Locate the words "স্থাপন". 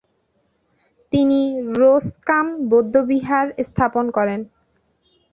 3.67-4.05